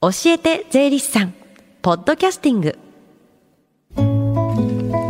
[0.00, 1.34] 教えて税理士さん。
[1.82, 2.78] ポッドキャスティング。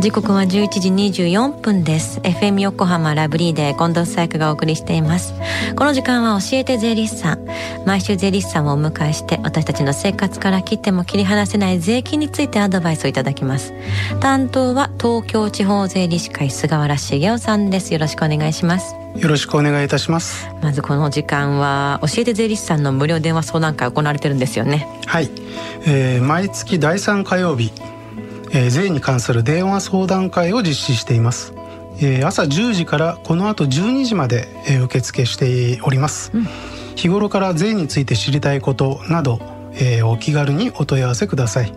[0.00, 2.21] 時刻は11時24分です。
[2.21, 5.34] FM 横浜ラブリーで近藤紗友香がお送りしています。
[5.76, 7.46] この時間は教えて税理士さん。
[7.84, 13.75] 毎週税理士さんをお迎えして私たちの生活から切っても切り離せない税金についてアドバイスをいただきます。
[14.20, 17.93] 担当は東京地方税理士会菅原茂雄さんです。
[17.93, 18.95] よろしくお願いします。
[19.16, 20.48] よろしくお願いいたします。
[20.62, 24.86] まずこの時間は教えて税理士さんの無料電話相談会行われてるんですよね。
[25.07, 25.30] はい、
[25.86, 27.72] えー、毎月第3火曜日
[28.50, 31.52] えー、税に関する電話相談会を実施しています、
[32.00, 36.44] えー、朝10時からこの後12時まで、えー、受付しております、うん、
[36.96, 39.38] 日頃から税について知りたいことなど、
[39.74, 41.72] えー、お気軽にお問い合わせください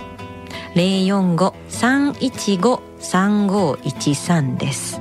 [0.74, 5.00] 零四五三一五三五一三です。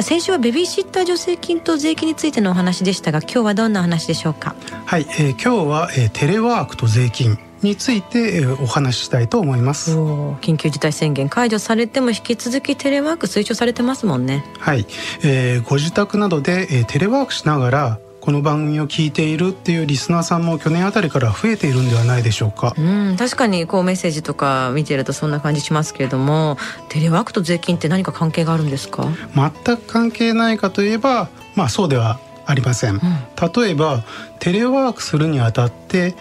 [0.00, 4.54] 先週はベビーシッター助成金と税金についてのお話でしたが今日はどんな話でしょうか？
[4.86, 14.86] はい、えー、今日は、えー、テレワークと税金について、えー、お話ししたいと思います緊急事態宣言解除されても引き続きテレワーク推奨されてますもんねはい、
[15.24, 22.72] えー、ご自宅などで、えー、テレワークしながらこの番組を聞いているっていうリスナーさんも去年あたりから増えているんではないでしょうか。
[22.78, 26.56] うん、確かにこうメッセージとか見てるとそんな感じしますけれども、
[26.88, 29.08] テレワークと税金って何か関係があるんですか？
[29.34, 32.94] 全く関係ないかといえば、まあそうではありません。
[32.94, 34.04] うん、例えば
[34.38, 36.14] テレワークするにあたって。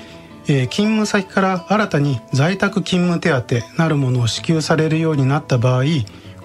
[0.47, 3.29] えー、勤務先から新たに在宅勤務手
[3.61, 5.83] 当なるものを支給されるようになった場合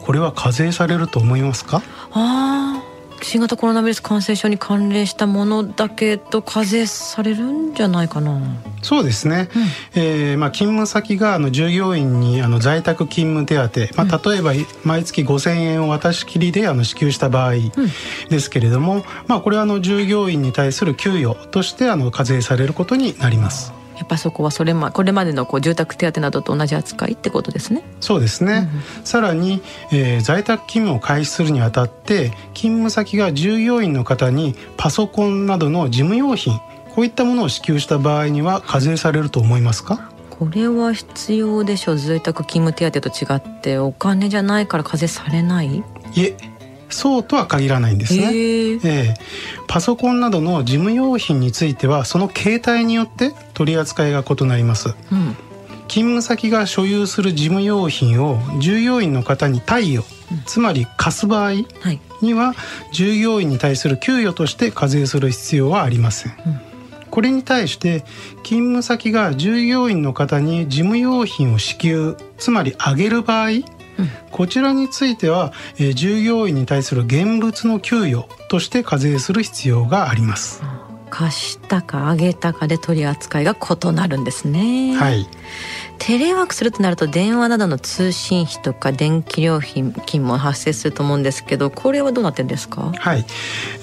[0.01, 1.83] これは課税されると思いますか？
[2.13, 2.83] あ
[3.23, 8.41] 新型コロナウイルス感染症に関連したものだけど課税されるんじゃないかな。
[8.83, 9.49] そうですね、
[9.97, 13.57] うん、えー、まあ、勤務先があの従業員にあの在宅勤務手
[13.89, 14.53] 当、まあ、例えば
[14.85, 17.55] 毎月5,000円を渡しきりであの支給した場合
[18.29, 23.76] ですけれども、うん、まあ、これはあの従業員に対する給与としてあの課税されることになります。
[23.97, 27.83] やっぱそこはそれまこれまでのこう住宅手当などと同じ扱いってことですね。
[28.01, 28.69] そうですね。
[28.99, 29.63] うん、さらに、
[29.93, 36.59] えー、在宅勤務を開始するにあたって勤務先が従業員の方にパソコンなどの事務用品
[36.95, 40.11] こういったものを支給した場合には課税されると思いますか？
[40.31, 45.83] これは必要でしょう在宅勤務手当と違ってお金じゃないから課税されない？
[46.15, 46.37] いえ
[46.89, 49.15] そうとは限らないんですね、えー、
[49.67, 55.37] パソコンなどの事務用品についてはその形態によって取り扱いが異なります、うん、
[55.89, 61.53] 勤務先が所有する事務用品を従業員の方に貸与、うん、つまり貸す場合
[62.23, 62.55] には、
[62.93, 66.61] 従業員に対する給与として課税する必要はありません、うん。
[67.11, 68.01] これに対して
[68.43, 73.51] 勤務先が従業員の方に事務用品を支給つまりあげる場合
[74.31, 80.63] こちらについては、えー、従業員に対する現物の給与として課税する必要があります。
[81.09, 84.97] 貸したかあげたかで取り扱いが異なるんですね。
[84.97, 85.27] はい。
[85.99, 89.95] テレワークするとなると電話などの通信費とか電気料金
[90.27, 92.93] も発生すると思うんですけどこれはどうなってるんですか？
[92.95, 93.25] はい、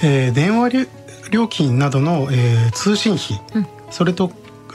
[0.03, 0.87] えー、電話
[1.31, 4.31] 料金などの、えー、通信費、うん、それと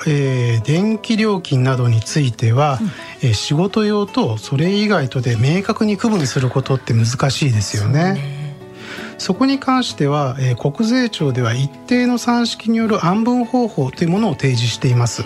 [0.06, 2.88] えー、電気料金などについては、うん、
[3.28, 8.38] えー、仕事用とそれ以外とで明確に区分することって難しいですよね。
[9.19, 15.25] そこに関しては、えー、国税庁では一定の算式による案分方法というものを提示しています。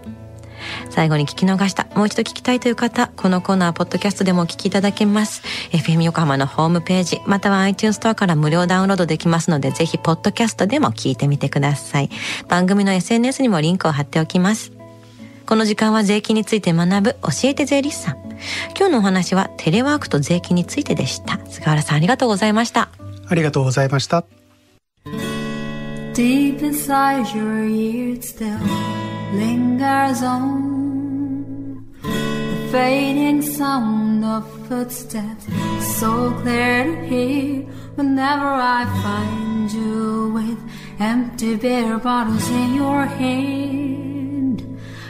[0.90, 5.42] 最後に聞き逃した、もう一度聞きたいという方、このコーナー、ポッドキャストでもお聞きいただけます。
[5.72, 12.10] FM 横浜のホームページ、または iTunes ストアから無料ダウンロードできますので、ぜひ、ポッドキャストでも聞いてみてください。
[12.48, 14.72] 番組の SNS にもリンクを貼っておきます。
[15.50, 18.16] この時間は税金について学ぶ教えて税理士さん。
[18.78, 21.44] 今日のお話はテレワークと税金についてでした。
[21.46, 22.88] 菅原さんありがとうございました。
[23.26, 24.24] ありがとうございました。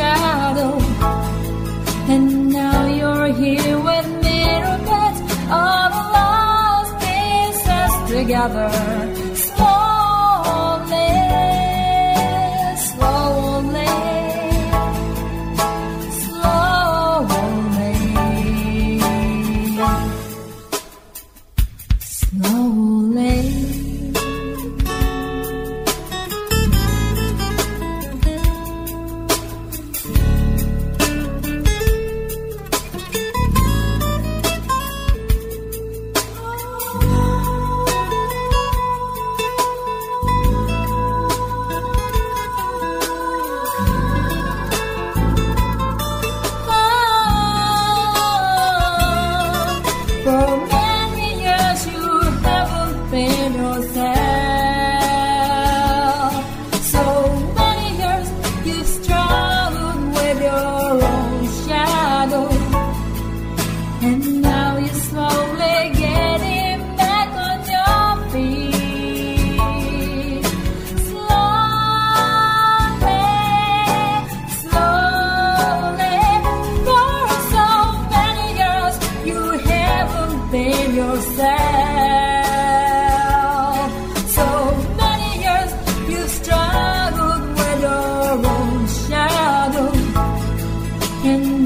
[0.00, 0.72] shadow,
[2.12, 5.20] and now you're here with mirror beds,
[5.58, 8.68] all the lost pieces together.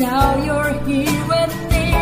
[0.05, 1.94] now you're here with me.